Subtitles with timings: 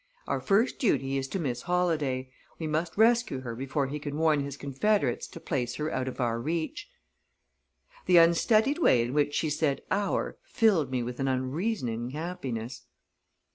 [0.27, 4.39] Our first duty is to Miss Holladay; we must rescue her before he can warn
[4.43, 6.89] his confederates to place her out of our reach."
[8.07, 12.87] The unstudied way in which she said "our" filled me with an unreasoning happiness.